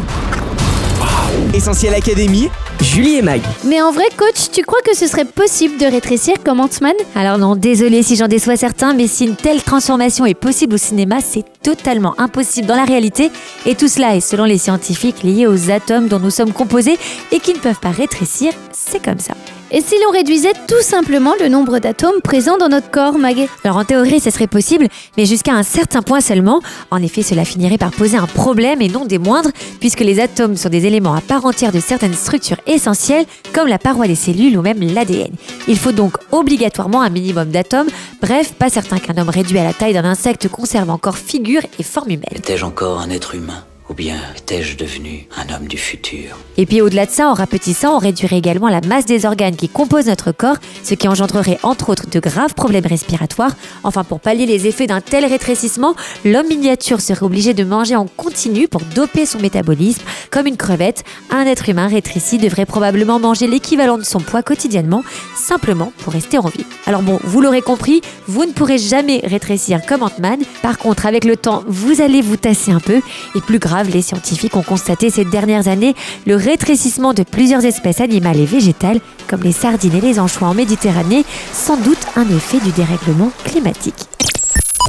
Essentiel 1.54 1.94
Académie, 1.94 2.50
Julie 2.82 3.16
et 3.16 3.22
Mag. 3.22 3.42
Mais 3.66 3.82
en 3.82 3.92
vrai, 3.92 4.06
coach, 4.18 4.52
tu 4.52 4.64
crois 4.64 4.82
que 4.82 4.96
ce 4.96 5.08
serait 5.08 5.26
possible 5.26 5.78
de 5.78 5.86
rétrécir 5.86 6.36
comme 6.44 6.60
Ant-Man? 6.60 6.94
Alors 7.16 7.38
non, 7.38 7.56
désolé 7.56 8.04
si 8.04 8.16
j'en 8.16 8.28
déçois 8.28 8.56
certains, 8.56 8.94
mais 8.94 9.08
si 9.08 9.26
une 9.26 9.36
telle 9.36 9.64
transformation 9.64 10.26
est 10.26 10.34
possible 10.34 10.76
au 10.76 10.78
cinéma, 10.78 11.18
c'est 11.22 11.46
totalement 11.62 12.14
impossible 12.20 12.68
dans 12.68 12.76
la 12.76 12.86
réalité. 12.86 13.32
Et 13.66 13.76
tout 13.76 13.88
cela 13.88 14.16
est, 14.16 14.22
selon 14.22 14.46
les 14.46 14.58
scientifiques, 14.58 15.24
lié 15.24 15.48
aux 15.48 15.72
atomes 15.72 16.08
dont 16.08 16.20
nous 16.20 16.30
sommes 16.30 16.54
composés 16.54 16.98
et 17.32 17.40
qui 17.40 17.54
ne 17.54 17.60
peuvent 17.60 17.80
pas 17.80 17.92
rétrécir. 17.92 18.54
C'est 18.72 19.04
comme 19.04 19.20
ça. 19.20 19.34
Et 19.76 19.82
si 19.82 19.96
l'on 20.06 20.12
réduisait 20.12 20.54
tout 20.68 20.84
simplement 20.84 21.34
le 21.40 21.50
nombre 21.50 21.80
d'atomes 21.80 22.22
présents 22.24 22.58
dans 22.60 22.70
notre 22.70 22.92
corps, 22.92 23.18
Mag 23.18 23.48
Alors 23.64 23.78
en 23.78 23.84
théorie, 23.84 24.20
ça 24.20 24.30
serait 24.30 24.46
possible, 24.46 24.88
mais 25.18 25.26
jusqu'à 25.26 25.54
un 25.54 25.64
certain 25.64 26.04
point 26.04 26.22
seulement. 26.22 26.62
En 26.92 27.02
effet, 27.02 27.24
cela 27.24 27.44
finirait 27.44 27.80
par 27.80 27.90
poser 27.90 28.18
un 28.18 28.28
problème 28.28 28.84
et 28.84 28.88
non 28.88 29.06
des 29.06 29.18
moindres, 29.18 29.50
puisque 29.80 30.02
les 30.02 30.20
atomes 30.20 30.58
sont 30.58 30.70
des 30.70 30.86
éléments 30.86 31.16
à 31.16 31.22
part 31.22 31.44
entière 31.44 31.72
de 31.72 31.80
certaines 31.80 32.14
structures 32.14 32.62
essentielles, 32.68 33.26
comme 33.52 33.68
la 33.68 33.80
paroi 33.80 34.06
des 34.06 34.14
cellules 34.14 34.56
ou 34.60 34.62
même 34.62 34.80
l'ADN. 34.80 35.32
Il 35.68 35.80
faut 35.80 35.92
donc 35.92 36.18
obligatoirement 36.32 37.02
un 37.02 37.10
minimum 37.10 37.50
d'atomes. 37.50 37.90
Bref, 38.22 38.54
pas 38.54 38.70
certain 38.70 39.00
qu'un 39.00 39.18
homme 39.20 39.30
réduit 39.30 39.58
à 39.58 39.64
la 39.64 39.74
taille 39.74 39.94
d'un 39.94 40.06
insecte 40.06 40.50
conserve 40.50 40.92
encore 40.92 41.18
figure 41.18 41.64
et 41.80 41.84
forme 41.84 42.12
humaine. 42.12 42.30
Étais-je 42.36 42.64
encore 42.64 43.00
un 43.00 43.10
être 43.10 43.34
humain? 43.34 43.64
Ou 43.94 43.96
bien 43.96 44.18
étais-je 44.36 44.76
devenu 44.76 45.28
un 45.38 45.54
homme 45.54 45.68
du 45.68 45.78
futur 45.78 46.36
Et 46.58 46.66
puis 46.66 46.82
au-delà 46.82 47.06
de 47.06 47.12
ça, 47.12 47.30
en 47.30 47.36
rapetissant, 47.36 47.96
on 47.96 48.00
réduirait 48.00 48.40
également 48.40 48.68
la 48.68 48.82
masse 48.82 49.06
des 49.06 49.28
organes 49.28 49.56
qui 49.56 49.70
composent 49.70 50.08
notre 50.08 50.32
corps, 50.32 50.56
ce 50.84 50.96
qui 50.96 51.08
engendrerait 51.08 51.60
entre 51.62 51.92
autres 51.92 52.10
de 52.10 52.20
graves 52.20 52.56
problèmes 52.56 52.88
respiratoires. 52.88 53.52
Enfin, 53.84 54.04
pour 54.04 54.20
pallier 54.20 54.48
les 54.48 54.66
effets 54.66 54.88
d'un 54.88 55.00
tel 55.00 55.26
rétrécissement, 55.26 55.94
l'homme 56.26 56.48
miniature 56.48 57.02
serait 57.02 57.22
obligé 57.22 57.54
de 57.54 57.64
manger 57.64 57.96
en 57.96 58.08
continu 58.08 58.68
pour 58.68 58.82
doper 58.96 59.28
son 59.28 59.38
métabolisme. 59.38 60.02
Comme 60.32 60.48
une 60.48 60.58
crevette, 60.58 61.04
un 61.30 61.46
être 61.46 61.70
humain 61.70 61.88
rétréci 61.88 62.40
devrait 62.40 62.66
probablement 62.66 63.20
manger 63.20 63.46
l'équivalent 63.46 64.00
de 64.00 64.04
son 64.04 64.22
poids 64.22 64.42
quotidiennement, 64.42 65.04
simplement 65.36 65.94
pour 66.00 66.14
rester 66.14 66.40
en 66.40 66.48
vie. 66.48 66.66
Alors 66.88 67.04
bon, 67.04 67.20
vous 67.24 67.42
l'aurez 67.42 67.62
compris, 67.62 68.02
vous 68.28 68.46
ne 68.46 68.54
pourrez 68.54 68.80
jamais 68.80 69.22
rétrécir 69.24 69.86
comme 69.86 70.02
Ant-Man. 70.02 70.40
Par 70.64 70.80
contre, 70.80 71.06
avec 71.06 71.26
le 71.26 71.38
temps, 71.38 71.64
vous 71.68 72.02
allez 72.02 72.24
vous 72.24 72.38
tasser 72.38 72.72
un 72.72 72.80
peu. 72.80 73.00
Et 73.36 73.42
plus 73.42 73.60
grave, 73.60 73.83
les 73.90 74.02
scientifiques 74.02 74.56
ont 74.56 74.64
constaté 74.64 75.10
ces 75.10 75.26
dernières 75.26 75.68
années 75.68 75.96
le 76.26 76.36
rétrécissement 76.36 77.14
de 77.14 77.24
plusieurs 77.24 77.66
espèces 77.66 78.02
animales 78.02 78.40
et 78.40 78.46
végétales, 78.46 79.00
comme 79.28 79.42
les 79.42 79.52
sardines 79.52 79.96
et 79.96 80.02
les 80.02 80.20
anchois 80.20 80.48
en 80.48 80.54
Méditerranée, 80.54 81.26
sans 81.52 81.78
doute 81.78 82.06
un 82.16 82.28
effet 82.30 82.60
du 82.60 82.72
dérèglement 82.72 83.32
climatique. 83.44 84.13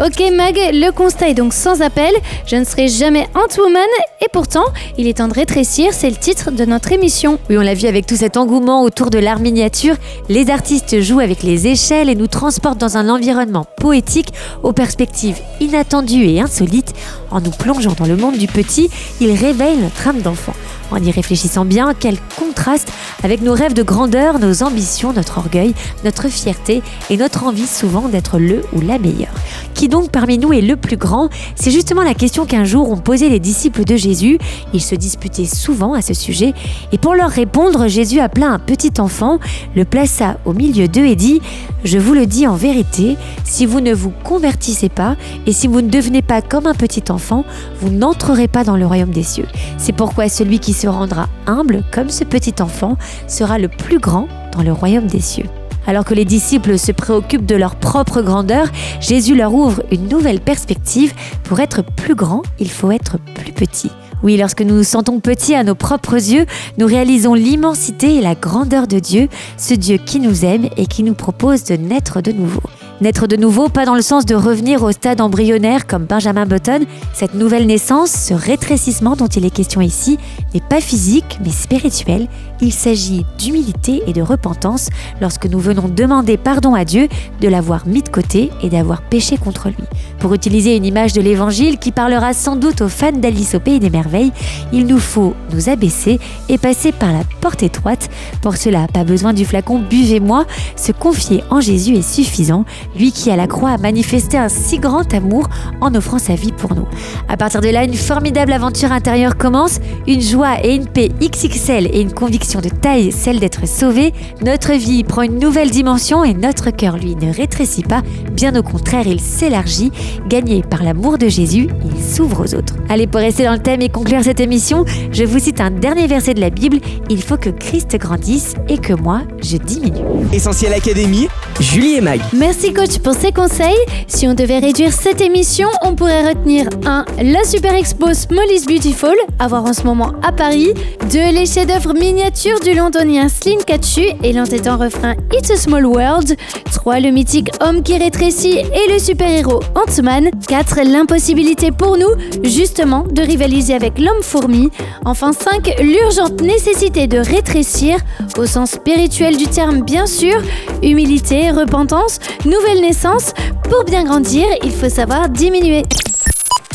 Ok 0.03 0.21
Mag, 0.33 0.57
le 0.73 0.91
constat 0.91 1.29
est 1.29 1.35
donc 1.35 1.53
sans 1.53 1.81
appel, 1.81 2.13
je 2.47 2.57
ne 2.57 2.65
serai 2.65 2.89
jamais 2.89 3.29
Ant-Woman 3.37 3.87
et 4.21 4.27
pourtant, 4.33 4.65
il 4.99 5.07
est 5.07 5.19
temps 5.19 5.29
de 5.29 5.35
rétrécir, 5.35 5.93
c'est 5.93 6.11
le 6.11 6.17
titre 6.17 6.51
de 6.51 6.65
notre 6.65 6.91
émission. 6.91 7.39
Oui, 7.49 7.57
on 7.59 7.61
l'a 7.61 7.75
vu 7.75 7.87
avec 7.87 8.05
tout 8.05 8.17
cet 8.17 8.37
engouement 8.37 8.83
autour 8.83 9.11
de 9.11 9.19
l'art 9.21 9.39
miniature, 9.39 9.95
les 10.29 10.51
artistes 10.51 11.01
jouent 11.01 11.21
avec 11.21 11.45
les 11.45 11.69
échelles 11.69 12.11
et 12.11 12.17
nous 12.17 12.27
transportent 12.27 12.79
dans 12.79 12.97
un 12.97 13.09
environnement 13.09 13.67
poétique 13.77 14.33
aux 14.65 14.73
perspectives 14.73 15.39
inattendues 15.61 16.27
et 16.27 16.41
insolites. 16.41 16.93
En 17.31 17.41
nous 17.41 17.53
plongeant 17.53 17.95
dans 17.97 18.07
le 18.07 18.17
monde 18.17 18.37
du 18.37 18.49
petit, 18.49 18.91
ils 19.21 19.33
réveillent 19.33 19.79
notre 19.79 20.09
âme 20.09 20.23
d'enfant. 20.23 20.55
En 20.91 21.03
y 21.03 21.11
réfléchissant 21.13 21.65
bien, 21.65 21.95
quel 21.99 22.17
contraste 22.37 22.93
avec 23.25 23.41
nos 23.41 23.55
rêves 23.55 23.73
de 23.73 23.83
grandeur, 23.83 24.39
nos 24.39 24.63
ambitions, 24.63 25.15
notre 25.15 25.39
orgueil, 25.39 25.75
notre 26.05 26.29
fierté 26.29 26.83
et 27.09 27.17
notre 27.17 27.45
envie 27.45 27.67
souvent 27.67 28.09
d'être 28.09 28.39
le 28.39 28.63
ou 28.75 28.83
la 28.83 28.99
meilleure. 28.99 29.35
Qui 29.73 29.89
donc 29.89 30.11
parmi 30.11 30.37
nous 30.37 30.53
est 30.53 30.61
le 30.61 30.77
plus 30.77 30.99
grand? 30.99 31.31
C'est 31.57 31.71
justement 31.71 32.03
la 32.03 32.13
question 32.13 32.45
qu'un 32.45 32.65
jour 32.65 32.91
ont 32.91 32.99
posé 32.99 33.31
les 33.31 33.41
disciples 33.41 33.85
de 33.85 33.97
Jésus. 33.97 34.39
Ils 34.75 34.83
se 34.83 34.95
disputaient 34.95 35.47
souvent 35.47 35.95
à 35.95 36.03
ce 36.03 36.13
sujet 36.13 36.53
et 36.93 36.99
pour 36.99 37.15
leur 37.15 37.31
répondre, 37.31 37.89
Jésus 37.89 38.21
appela 38.21 38.49
un 38.49 38.59
petit 38.59 38.93
enfant, 39.01 39.39
le 39.75 39.87
plaça 39.87 40.37
au 40.45 40.53
milieu 40.53 40.87
d'eux 40.87 41.07
et 41.07 41.17
dit 41.17 41.41
Je 41.83 41.99
vous 41.99 42.13
le 42.13 42.27
dis 42.27 42.47
en 42.47 42.57
vérité, 42.57 43.17
si 43.45 43.65
vous 43.65 43.81
ne 43.81 43.95
vous 43.95 44.13
convertissez 44.23 44.91
pas 44.91 45.17
et 45.47 45.53
si 45.53 45.67
vous 45.67 45.81
ne 45.81 45.89
devenez 45.89 46.21
pas 46.21 46.43
comme 46.43 46.67
un 46.67 46.75
petit 46.75 47.05
enfant, 47.11 47.47
vous 47.81 47.91
n'entrerez 47.91 48.49
pas 48.49 48.65
dans 48.65 48.77
le 48.77 48.87
royaume 48.87 49.11
des 49.11 49.23
cieux. 49.23 49.47
C'est 49.79 49.93
pourquoi 49.93 50.29
celui 50.29 50.59
qui 50.59 50.75
se 50.75 50.87
rendra 50.87 51.29
humble 51.47 51.85
comme 51.91 52.11
ce 52.11 52.25
petit 52.25 52.55
enfant 52.61 52.99
sera 53.27 53.59
le 53.59 53.69
plus 53.69 53.99
grand 53.99 54.29
dans 54.53 54.63
le 54.63 54.73
royaume 54.73 55.07
des 55.07 55.21
cieux. 55.21 55.47
Alors 55.87 56.05
que 56.05 56.15
les 56.15 56.25
disciples 56.25 56.79
se 56.79 56.93
préoccupent 56.93 57.47
de 57.47 57.57
leur 57.57 57.77
propre 57.77 58.23
grandeur, 58.23 58.69
Jésus 59.01 59.35
leur 59.35 59.53
ouvre 59.53 59.83
une 59.91 60.09
nouvelle 60.09 60.41
perspective. 60.41 61.13
Pour 61.43 61.61
être 61.61 61.83
plus 61.83 62.15
grand, 62.15 62.43
il 62.59 62.71
faut 62.71 62.91
être 62.91 63.19
plus 63.35 63.53
petit. 63.53 63.91
Oui, 64.23 64.39
lorsque 64.39 64.63
nous 64.63 64.77
nous 64.77 64.85
sentons 64.85 65.21
petits 65.21 65.55
à 65.55 65.65
nos 65.65 65.75
propres 65.75 66.15
yeux, 66.15 66.47
nous 66.79 66.87
réalisons 66.87 67.35
l'immensité 67.35 68.17
et 68.17 68.21
la 68.23 68.35
grandeur 68.35 68.87
de 68.87 68.99
Dieu, 68.99 69.29
ce 69.59 69.75
Dieu 69.75 69.99
qui 69.99 70.19
nous 70.19 70.47
aime 70.47 70.69
et 70.79 70.87
qui 70.87 71.03
nous 71.03 71.15
propose 71.15 71.65
de 71.65 71.77
naître 71.77 72.23
de 72.23 72.33
nouveau. 72.33 72.63
Naître 73.01 73.27
de 73.27 73.35
nouveau, 73.35 73.69
pas 73.69 73.87
dans 73.87 73.97
le 73.97 74.03
sens 74.03 74.25
de 74.25 74.37
revenir 74.37 74.85
au 74.85 74.93
stade 74.93 75.21
embryonnaire 75.21 75.89
comme 75.89 76.05
Benjamin 76.05 76.47
Button. 76.47 76.85
Cette 77.13 77.35
nouvelle 77.35 77.67
naissance, 77.67 78.11
ce 78.11 78.35
rétrécissement 78.35 79.17
dont 79.17 79.27
il 79.27 79.45
est 79.45 79.51
question 79.51 79.81
ici, 79.81 80.17
n'est 80.55 80.61
pas 80.61 80.81
physique 80.81 81.41
mais 81.45 81.51
spirituel. 81.51 82.29
Il 82.61 82.73
s'agit 82.73 83.27
d'humilité 83.37 84.03
et 84.07 84.13
de 84.13 84.23
repentance 84.23 84.91
lorsque 85.21 85.47
nous 85.47 85.59
venons 85.59 85.89
demander 85.89 86.37
pardon 86.37 86.75
à 86.75 86.85
Dieu 86.85 87.09
de 87.41 87.49
l'avoir 87.49 87.85
mis 87.89 88.01
de 88.01 88.09
côté 88.09 88.51
et 88.63 88.69
d'avoir 88.69 89.03
péché 89.03 89.39
contre 89.39 89.69
lui. 89.69 89.85
Pour 90.21 90.33
utiliser 90.33 90.77
une 90.77 90.85
image 90.85 91.13
de 91.13 91.21
l'évangile 91.21 91.79
qui 91.79 91.91
parlera 91.91 92.33
sans 92.33 92.55
doute 92.55 92.81
aux 92.81 92.89
fans 92.89 93.13
d'Alice 93.13 93.57
au 93.57 93.61
Pays 93.61 93.81
des 93.81 93.91
Merveilles, 93.91 94.33
il 94.73 94.87
nous 94.87 95.01
faut 95.01 95.35
nous 95.53 95.69
abaisser 95.69 96.21
et 96.49 96.59
passer 96.59 96.93
par 96.93 97.13
la 97.13 97.23
porte 97.41 97.65
étroite. 97.65 98.09
Pour 98.41 98.57
cela, 98.57 98.87
pas 98.87 99.05
besoin 99.05 99.33
du 99.33 99.45
flacon 99.45 99.81
Buvez-moi. 99.81 100.47
Se 100.77 100.93
confier 100.93 101.43
en 101.51 101.61
Jésus 101.61 101.97
est 101.97 102.09
suffisant 102.09 102.65
lui 102.97 103.13
qui 103.13 103.31
à 103.31 103.37
la 103.37 103.47
croix 103.47 103.71
a 103.71 103.79
manifesté 103.79 104.37
un 104.37 104.49
si 104.49 104.79
grand 104.79 105.13
amour 105.15 105.49
en 105.81 105.95
offrant 105.95 106.19
sa 106.19 106.35
vie 106.35 106.53
pour 106.53 106.75
nous. 106.75 106.87
À 107.29 107.37
partir 107.37 107.61
de 107.61 107.69
là, 107.69 107.85
une 107.85 107.95
formidable 107.95 108.53
aventure 108.53 108.93
intérieure 108.93 109.37
commence, 109.37 109.81
une 110.07 110.21
joie 110.21 110.65
et 110.65 110.75
une 110.75 110.87
paix 110.87 111.11
XXL 111.21 111.89
et 111.93 112.01
une 112.01 112.13
conviction 112.13 112.61
de 112.61 112.69
taille, 112.69 113.13
celle 113.13 113.41
d'être 113.41 113.67
sauvé. 113.67 114.13
Notre 114.45 114.73
vie 114.73 115.05
prend 115.05 115.23
une 115.23 115.39
nouvelle 115.39 115.71
dimension 115.71 116.25
et 116.25 116.35
notre 116.35 116.71
cœur, 116.71 116.97
lui, 116.97 117.17
ne 117.17 117.33
rétrécit 117.33 117.83
pas, 117.83 118.03
bien 118.33 118.55
au 118.57 118.63
contraire, 118.63 119.07
il 119.07 119.21
s'élargit. 119.21 119.91
Gagné 120.29 120.63
par 120.63 120.83
l'amour 120.83 121.19
de 121.19 121.29
Jésus, 121.29 121.69
il 121.85 122.03
s'ouvre 122.03 122.45
aux 122.45 122.55
autres. 122.55 122.75
Allez, 122.89 123.07
pour 123.07 123.21
rester 123.21 123.45
dans 123.45 123.53
le 123.53 123.59
thème 123.59 123.83
et 123.83 123.89
conclure 123.89 124.23
cette 124.23 124.41
émission, 124.41 124.85
je 125.13 125.25
vous 125.25 125.39
cite 125.39 125.61
un 125.61 125.71
dernier 125.71 126.07
verset 126.07 126.35
de 126.35 126.41
la 126.41 126.51
Bible, 126.51 126.79
il 127.11 127.23
faut 127.23 127.37
que 127.37 127.51
Christ 127.51 127.97
grandisse 127.97 128.55
et 128.69 128.79
que 128.79 128.93
moi, 128.93 129.23
je 129.43 129.57
diminue. 129.57 130.05
Essentiel 130.33 130.73
Académie, 130.73 131.29
Julie 131.61 131.97
et 131.97 132.01
Mag. 132.01 132.21
Merci 132.33 132.73
pour 133.03 133.15
ces 133.15 133.33
conseils. 133.33 133.79
Si 134.09 134.29
on 134.29 134.35
devait 134.35 134.59
réduire 134.59 134.93
cette 134.93 135.23
émission, 135.23 135.69
on 135.83 135.95
pourrait 135.95 136.29
retenir 136.29 136.67
1. 136.85 137.05
La 137.23 137.43
super 137.45 137.75
expo 137.75 138.13
Small 138.13 138.47
Beautiful, 138.67 139.17
à 139.39 139.49
voir 139.49 139.65
en 139.65 139.73
ce 139.73 139.85
moment 139.85 140.13
à 140.23 140.33
Paris. 140.33 140.75
2. 141.11 141.19
Les 141.33 141.47
chefs-d'œuvre 141.47 141.95
miniatures 141.95 142.61
du 142.61 142.75
londonien 142.75 143.29
Slim 143.29 143.59
Katchu 143.65 144.03
et 144.23 144.33
l'entêtant 144.35 144.77
refrain 144.77 145.15
It's 145.33 145.51
a 145.51 145.57
Small 145.57 145.87
World. 145.87 146.37
3. 146.73 147.01
Le 147.01 147.11
mythique 147.11 147.51
homme 147.61 147.83
qui 147.83 147.97
rétrécit 147.97 148.59
et 148.59 148.93
le 148.93 148.99
super-héros 148.99 149.61
Ant-Man. 149.75 150.31
4. 150.47 150.81
L'impossibilité 150.85 151.71
pour 151.71 151.97
nous, 151.97 152.11
justement, 152.43 153.05
de 153.11 153.23
rivaliser 153.23 153.75
avec 153.75 153.99
l'homme 153.99 154.23
fourmi. 154.23 154.69
Enfin 155.07 155.33
5. 155.33 155.81
L'urgente 155.81 156.43
nécessité 156.43 157.07
de 157.07 157.19
rétrécir, 157.19 157.97
au 158.37 158.45
sens 158.45 158.73
spirituel 158.73 159.39
du 159.39 159.47
terme 159.47 159.83
bien 159.83 160.07
sûr. 160.07 160.37
Humilité, 160.83 161.51
repentance, 161.51 162.19
nouvelle 162.45 162.74
naissance. 162.81 163.33
Pour 163.71 163.85
bien 163.85 164.05
grandir, 164.05 164.47
il 164.63 164.73
faut 164.73 164.89
savoir 164.89 165.29
diminuer. 165.29 165.85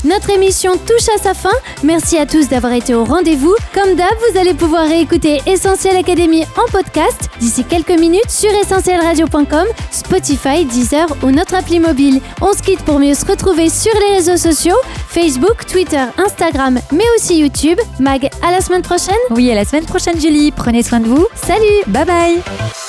Notre 0.05 0.29
émission 0.29 0.77
touche 0.77 1.09
à 1.13 1.21
sa 1.21 1.33
fin. 1.33 1.51
Merci 1.83 2.17
à 2.17 2.25
tous 2.25 2.47
d'avoir 2.47 2.71
été 2.71 2.93
au 2.95 3.03
rendez-vous. 3.03 3.53
Comme 3.73 3.95
d'hab, 3.95 4.13
vous 4.31 4.39
allez 4.39 4.53
pouvoir 4.53 4.87
réécouter 4.87 5.41
Essentiel 5.45 5.97
Académie 5.97 6.45
en 6.57 6.71
podcast 6.71 7.29
d'ici 7.39 7.65
quelques 7.65 7.99
minutes 7.99 8.29
sur 8.29 8.49
essentielradio.com, 8.49 9.65
Spotify, 9.91 10.63
Deezer 10.63 11.07
ou 11.21 11.31
notre 11.31 11.55
appli 11.55 11.79
mobile. 11.79 12.21
On 12.41 12.53
se 12.53 12.61
quitte 12.61 12.81
pour 12.83 12.99
mieux 12.99 13.13
se 13.13 13.25
retrouver 13.25 13.69
sur 13.69 13.93
les 13.99 14.15
réseaux 14.15 14.37
sociaux 14.37 14.77
Facebook, 15.09 15.65
Twitter, 15.65 16.05
Instagram, 16.17 16.79
mais 16.93 17.05
aussi 17.17 17.39
YouTube. 17.39 17.79
Mag, 17.99 18.29
à 18.41 18.51
la 18.51 18.61
semaine 18.61 18.83
prochaine. 18.83 19.15
Oui, 19.31 19.51
à 19.51 19.55
la 19.55 19.65
semaine 19.65 19.85
prochaine, 19.85 20.19
Julie. 20.19 20.51
Prenez 20.51 20.83
soin 20.83 21.01
de 21.01 21.07
vous. 21.07 21.27
Salut. 21.35 21.83
Bye 21.87 22.05
bye. 22.05 22.88